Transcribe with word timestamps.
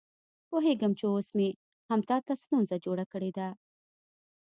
پوهېږم 0.49 0.91
چې 0.99 1.05
اوس 1.13 1.27
مې 1.37 1.47
هم 1.89 1.99
تا 2.09 2.17
ته 2.25 2.33
ستونزه 2.43 2.75
جوړه 2.85 3.05
کړې. 3.13 3.31